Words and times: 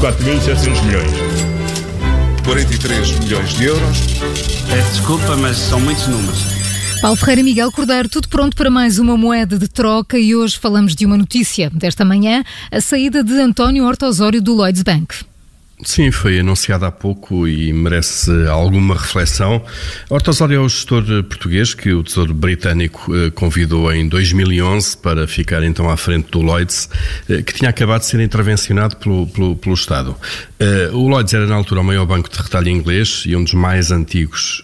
4.700 0.00 0.84
milhões. 0.84 1.10
43 2.44 3.18
milhões 3.20 3.54
de 3.54 3.64
euros. 3.64 3.98
Peço 4.68 4.90
desculpa, 4.90 5.36
mas 5.36 5.56
são 5.56 5.80
muitos 5.80 6.06
números. 6.06 6.44
Paulo 7.00 7.16
Ferreira 7.16 7.40
e 7.40 7.44
Miguel 7.44 7.72
Cordeiro, 7.72 8.08
tudo 8.08 8.28
pronto 8.28 8.54
para 8.54 8.68
mais 8.70 8.98
uma 8.98 9.16
moeda 9.16 9.58
de 9.58 9.68
troca 9.68 10.18
e 10.18 10.34
hoje 10.34 10.58
falamos 10.58 10.94
de 10.94 11.06
uma 11.06 11.16
notícia 11.16 11.70
desta 11.70 12.04
manhã, 12.04 12.44
a 12.70 12.80
saída 12.80 13.24
de 13.24 13.32
António 13.38 13.84
Horta 13.84 14.06
Osório 14.06 14.42
do 14.42 14.54
Lloyds 14.54 14.82
Bank. 14.82 15.14
Sim, 15.84 16.10
foi 16.10 16.38
anunciado 16.38 16.86
há 16.86 16.90
pouco 16.90 17.46
e 17.46 17.70
merece 17.70 18.30
alguma 18.48 18.94
reflexão. 18.94 19.62
Ortosório 20.08 20.56
é 20.56 20.58
o 20.58 20.66
gestor 20.66 21.04
português 21.24 21.74
que 21.74 21.92
o 21.92 22.02
Tesouro 22.02 22.32
Britânico 22.32 23.14
eh, 23.14 23.30
convidou 23.30 23.92
em 23.92 24.08
2011 24.08 24.96
para 24.96 25.28
ficar 25.28 25.62
então 25.62 25.90
à 25.90 25.96
frente 25.98 26.30
do 26.30 26.40
Lloyds, 26.40 26.88
eh, 27.28 27.42
que 27.42 27.52
tinha 27.52 27.68
acabado 27.68 28.00
de 28.00 28.06
ser 28.06 28.20
intervencionado 28.20 28.96
pelo, 28.96 29.26
pelo, 29.26 29.54
pelo 29.54 29.74
Estado. 29.74 30.16
Eh, 30.58 30.88
o 30.94 31.08
Lloyds 31.08 31.34
era 31.34 31.46
na 31.46 31.54
altura 31.54 31.82
o 31.82 31.84
maior 31.84 32.06
banco 32.06 32.30
de 32.30 32.38
retalho 32.38 32.70
inglês 32.70 33.24
e 33.26 33.36
um 33.36 33.44
dos 33.44 33.52
mais 33.52 33.90
antigos 33.90 34.62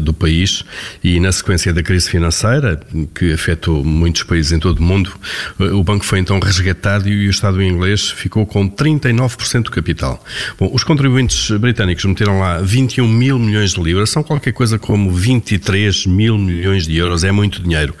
do 0.00 0.12
país 0.12 0.64
e 1.02 1.18
na 1.18 1.32
sequência 1.32 1.72
da 1.72 1.82
crise 1.82 2.08
financeira, 2.08 2.80
que 3.14 3.32
afetou 3.32 3.84
muitos 3.84 4.22
países 4.22 4.52
em 4.52 4.58
todo 4.58 4.78
o 4.78 4.82
mundo, 4.82 5.12
o 5.58 5.82
banco 5.82 6.04
foi 6.04 6.18
então 6.20 6.38
resgatado 6.38 7.08
e 7.08 7.26
o 7.26 7.30
Estado 7.30 7.62
inglês 7.62 8.10
ficou 8.10 8.46
com 8.46 8.68
39% 8.68 9.64
do 9.64 9.70
capital. 9.70 10.22
Bom, 10.58 10.70
os 10.72 10.84
contribuintes 10.84 11.50
britânicos 11.58 12.04
meteram 12.04 12.38
lá 12.38 12.60
21 12.60 13.08
mil 13.08 13.38
milhões 13.38 13.72
de 13.72 13.82
libras, 13.82 14.10
são 14.10 14.22
qualquer 14.22 14.52
coisa 14.52 14.78
como 14.78 15.10
23 15.10 16.06
mil 16.06 16.36
milhões 16.38 16.86
de 16.86 16.96
euros, 16.96 17.24
é 17.24 17.32
muito 17.32 17.62
dinheiro. 17.62 17.94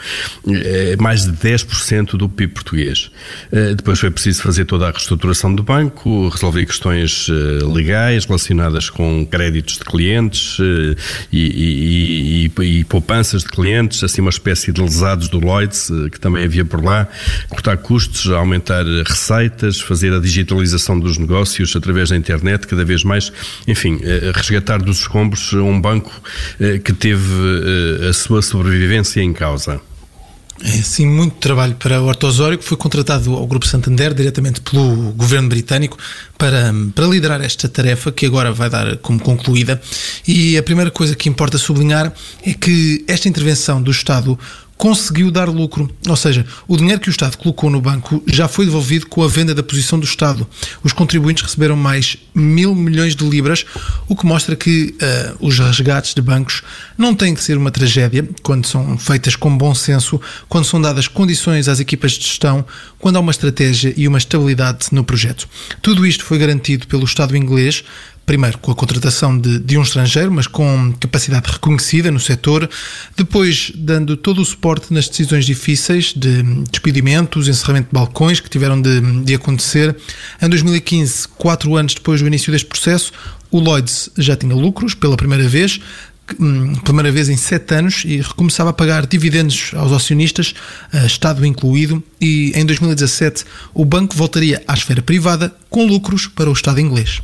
É 0.46 0.96
mais 0.96 1.24
de 1.24 1.32
10% 1.32 2.16
do 2.16 2.28
PIB 2.28 2.52
português. 2.52 3.10
Eh, 3.50 3.74
depois 3.74 3.98
foi 3.98 4.10
preciso 4.10 4.42
fazer 4.42 4.64
toda 4.64 4.88
a 4.88 4.90
reestruturação 4.90 5.54
do 5.54 5.62
banco, 5.62 6.28
resolver 6.28 6.66
questões 6.66 7.28
eh, 7.28 7.64
legais 7.64 8.24
relacionadas 8.24 8.90
com 8.90 9.26
créditos 9.26 9.78
de 9.78 9.84
clientes 9.84 10.58
eh, 10.60 10.96
e, 11.32 12.50
e, 12.50 12.62
e, 12.62 12.80
e 12.80 12.84
poupanças 12.84 13.42
de 13.42 13.48
clientes, 13.48 14.02
assim 14.04 14.20
uma 14.20 14.30
espécie 14.30 14.72
de 14.72 14.80
lesados 14.80 15.28
do 15.28 15.38
Lloyds, 15.38 15.90
que 16.10 16.20
também 16.20 16.44
havia 16.44 16.64
por 16.64 16.84
lá, 16.84 17.08
cortar 17.48 17.76
custos, 17.78 18.30
aumentar 18.30 18.84
receitas, 19.06 19.80
fazer 19.80 20.12
a 20.12 20.20
digitalização 20.20 20.98
dos 20.98 21.18
negócios 21.18 21.74
através 21.74 22.10
da 22.10 22.16
internet 22.16 22.41
internet, 22.42 22.66
cada 22.66 22.84
vez 22.84 23.04
mais, 23.04 23.32
enfim, 23.66 24.00
eh, 24.02 24.32
resgatar 24.34 24.82
dos 24.82 24.98
escombros 24.98 25.52
um 25.52 25.80
banco 25.80 26.10
eh, 26.60 26.78
que 26.78 26.92
teve 26.92 27.22
eh, 28.02 28.08
a 28.08 28.12
sua 28.12 28.42
sobrevivência 28.42 29.20
em 29.20 29.32
causa. 29.32 29.80
É 30.64 30.70
sim 30.70 31.06
muito 31.06 31.36
trabalho 31.36 31.74
para 31.74 32.00
o 32.00 32.06
Horto 32.06 32.26
Osório, 32.26 32.56
que 32.56 32.64
foi 32.64 32.76
contratado 32.76 33.34
ao 33.34 33.46
Grupo 33.46 33.66
Santander 33.66 34.14
diretamente 34.14 34.60
pelo 34.60 35.12
governo 35.12 35.48
britânico 35.48 35.98
para, 36.38 36.72
para 36.94 37.06
liderar 37.06 37.40
esta 37.40 37.68
tarefa 37.68 38.12
que 38.12 38.26
agora 38.26 38.52
vai 38.52 38.70
dar 38.70 38.96
como 38.98 39.18
concluída. 39.18 39.80
E 40.26 40.56
a 40.56 40.62
primeira 40.62 40.90
coisa 40.90 41.16
que 41.16 41.28
importa 41.28 41.58
sublinhar 41.58 42.12
é 42.46 42.54
que 42.54 43.04
esta 43.08 43.28
intervenção 43.28 43.82
do 43.82 43.90
Estado 43.90 44.38
conseguiu 44.82 45.30
dar 45.30 45.48
lucro. 45.48 45.88
Ou 46.08 46.16
seja, 46.16 46.44
o 46.66 46.76
dinheiro 46.76 47.00
que 47.00 47.08
o 47.08 47.12
Estado 47.12 47.38
colocou 47.38 47.70
no 47.70 47.80
banco 47.80 48.20
já 48.26 48.48
foi 48.48 48.64
devolvido 48.64 49.06
com 49.06 49.22
a 49.22 49.28
venda 49.28 49.54
da 49.54 49.62
posição 49.62 49.96
do 49.96 50.04
Estado. 50.04 50.44
Os 50.82 50.92
contribuintes 50.92 51.44
receberam 51.44 51.76
mais 51.76 52.16
mil 52.34 52.74
milhões 52.74 53.14
de 53.14 53.24
libras, 53.24 53.64
o 54.08 54.16
que 54.16 54.26
mostra 54.26 54.56
que 54.56 54.92
uh, 55.00 55.46
os 55.46 55.56
resgates 55.56 56.14
de 56.14 56.20
bancos 56.20 56.62
não 56.98 57.14
têm 57.14 57.32
que 57.32 57.44
ser 57.44 57.56
uma 57.56 57.70
tragédia 57.70 58.28
quando 58.42 58.66
são 58.66 58.98
feitas 58.98 59.36
com 59.36 59.56
bom 59.56 59.72
senso, 59.72 60.20
quando 60.48 60.64
são 60.64 60.80
dadas 60.80 61.06
condições 61.06 61.68
às 61.68 61.78
equipas 61.78 62.10
de 62.14 62.24
gestão, 62.26 62.64
quando 62.98 63.14
há 63.18 63.20
uma 63.20 63.30
estratégia 63.30 63.94
e 63.96 64.08
uma 64.08 64.18
estabilidade 64.18 64.88
no 64.90 65.04
projeto. 65.04 65.48
Tudo 65.80 66.04
isto 66.04 66.24
foi 66.24 66.38
garantido 66.38 66.88
pelo 66.88 67.04
Estado 67.04 67.36
inglês 67.36 67.84
primeiro 68.24 68.58
com 68.58 68.70
a 68.70 68.74
contratação 68.74 69.36
de, 69.36 69.58
de, 69.58 69.76
um 69.76 69.82
estrangeiro, 69.82 70.30
mas 70.30 70.46
com 70.46 70.94
capacidade 71.00 71.50
reconhecida 71.50 72.10
no 72.10 72.20
setor, 72.20 72.68
depois 73.16 73.72
dando 73.74 74.16
todo 74.16 74.40
o 74.40 74.44
suporte 74.44 74.92
nas 74.92 75.08
decisões 75.08 75.44
difíceis 75.44 76.12
de 76.14 76.42
despedimentos, 76.70 77.48
encerramento 77.48 77.88
de 77.88 77.94
balcões 77.94 78.40
que 78.40 78.48
tiveram 78.48 78.80
de, 78.80 79.00
de 79.22 79.34
acontecer. 79.34 79.96
Em 80.40 80.48
2015, 80.48 81.28
quatro 81.36 81.76
anos 81.76 81.94
depois 81.94 82.20
do 82.20 82.26
início 82.26 82.52
deste 82.52 82.66
processo, 82.66 83.12
o 83.50 83.58
Lloyds 83.58 84.10
já 84.16 84.36
tinha 84.36 84.54
lucros 84.54 84.94
pela 84.94 85.16
primeira 85.16 85.46
vez, 85.48 85.80
hum, 86.38 86.74
primeira 86.76 87.10
vez 87.10 87.28
em 87.28 87.36
sete 87.36 87.74
anos 87.74 88.04
e 88.06 88.18
recomeçava 88.18 88.70
a 88.70 88.72
pagar 88.72 89.04
dividendos 89.04 89.72
aos 89.74 89.92
acionistas, 89.92 90.54
Estado 91.04 91.44
incluído, 91.44 92.02
e 92.20 92.52
em 92.54 92.64
2017 92.64 93.44
o 93.74 93.84
banco 93.84 94.16
voltaria 94.16 94.62
à 94.66 94.74
esfera 94.74 95.02
privada 95.02 95.54
com 95.68 95.84
lucros 95.86 96.28
para 96.28 96.48
o 96.48 96.52
Estado 96.52 96.80
inglês. 96.80 97.20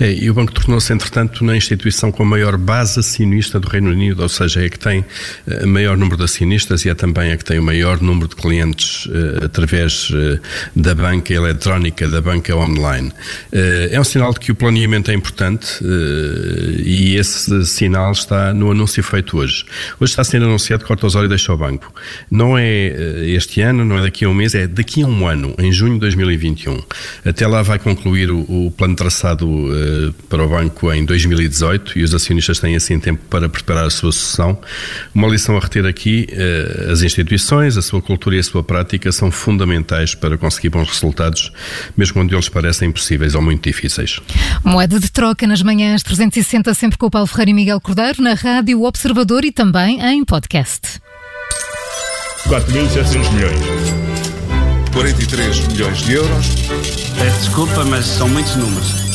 É, 0.00 0.12
e 0.12 0.30
o 0.30 0.34
banco 0.34 0.52
tornou-se, 0.52 0.92
entretanto, 0.92 1.44
na 1.44 1.56
instituição 1.56 2.12
com 2.12 2.22
a 2.22 2.26
maior 2.26 2.56
base 2.56 3.00
acionista 3.00 3.58
do 3.58 3.68
Reino 3.68 3.90
Unido, 3.90 4.22
ou 4.22 4.28
seja, 4.28 4.62
é 4.62 4.66
a 4.66 4.70
que 4.70 4.78
tem 4.78 5.00
uh, 5.00 5.66
maior 5.66 5.96
número 5.96 6.16
de 6.16 6.24
acionistas 6.24 6.84
e 6.84 6.88
é 6.88 6.94
também 6.94 7.32
a 7.32 7.36
que 7.36 7.44
tem 7.44 7.58
o 7.58 7.62
maior 7.62 8.00
número 8.00 8.28
de 8.28 8.36
clientes 8.36 9.06
uh, 9.06 9.44
através 9.44 10.10
uh, 10.10 10.40
da 10.74 10.94
banca 10.94 11.32
eletrónica, 11.32 12.08
da 12.08 12.20
banca 12.20 12.54
online. 12.56 13.12
é 13.52 13.98
um 14.00 14.04
sinal 14.04 14.32
de 14.32 14.40
que 14.40 14.52
o 14.52 14.54
planeamento 14.54 15.10
é 15.10 15.14
importante 15.14 15.78
e 16.84 17.16
esse 17.16 17.66
sinal 17.66 18.12
está 18.12 18.52
no 18.54 18.70
anúncio 18.70 19.02
feito 19.02 19.38
hoje. 19.38 19.64
Hoje 20.00 20.12
está 20.12 20.24
sendo 20.24 20.46
anunciado 20.46 20.84
que 20.84 20.92
o 20.92 21.06
Osório 21.06 21.28
deixa 21.28 21.52
o 21.52 21.56
banco. 21.56 21.92
Não 22.30 22.56
é 22.56 22.92
este 23.26 23.60
ano, 23.60 23.84
não 23.84 23.98
é 23.98 24.02
daqui 24.02 24.24
a 24.24 24.28
um 24.28 24.34
mês, 24.34 24.54
é 24.54 24.66
daqui 24.66 25.02
a 25.02 25.06
um 25.06 25.26
ano, 25.26 25.54
em 25.58 25.72
junho 25.72 25.94
de 25.94 26.00
2021. 26.00 26.80
Até 27.24 27.46
lá 27.46 27.62
vai 27.62 27.78
concluir 27.78 28.30
o, 28.30 28.40
o 28.66 28.70
plano 28.70 28.94
traçado 28.94 29.48
uh, 29.68 30.12
para 30.28 30.44
o 30.44 30.48
banco 30.48 30.92
em 30.92 31.04
2018 31.04 31.98
e 31.98 32.02
os 32.02 32.14
acionistas 32.14 32.58
têm 32.58 32.76
assim 32.76 32.98
tempo 32.98 33.22
para 33.28 33.48
preparar 33.48 33.86
a 33.86 33.90
sua 33.90 34.12
sucessão. 34.12 34.58
Uma 35.14 35.28
lição 35.28 35.56
a 35.56 35.60
reter 35.60 35.86
aqui: 35.86 36.26
uh, 36.32 36.90
as 36.90 37.02
instituições, 37.02 37.76
a 37.76 37.82
sua 37.82 38.00
cultura 38.02 38.36
e 38.36 38.38
a 38.38 38.42
sua 38.42 38.62
prática 38.62 39.10
são 39.12 39.30
fundamentais 39.30 40.14
para 40.14 40.36
conseguir 40.36 40.70
bons 40.70 40.88
resultados, 40.88 41.52
mesmo 41.96 42.14
quando 42.14 42.32
eles 42.34 42.48
parecem 42.48 42.88
impossíveis 42.88 43.34
ou 43.34 43.42
muito 43.42 43.64
difíceis. 43.64 44.20
Moeda 44.64 44.98
de 44.98 45.10
troca 45.10 45.46
nas 45.46 45.62
manhãs 45.62 46.02
360, 46.02 46.74
sempre 46.74 46.98
com 46.98 47.06
o 47.06 47.10
Paulo 47.10 47.26
Ferreira 47.26 47.50
e 47.50 47.54
Miguel 47.54 47.80
Cordeiro, 47.80 48.22
na 48.22 48.34
Rádio 48.34 48.82
Observador 48.82 49.44
e 49.44 49.52
também 49.52 50.00
em 50.00 50.24
podcast. 50.24 51.00
4.700 52.46 53.32
milhões. 53.34 54.08
43 54.92 55.68
milhões 55.68 55.98
de 55.98 56.12
euros. 56.14 56.46
Peço 57.18 57.38
desculpa, 57.40 57.84
mas 57.84 58.06
são 58.06 58.28
muitos 58.28 58.56
números. 58.56 59.07